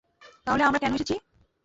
[0.45, 1.15] তাহলে আমরা কেন এসেছি?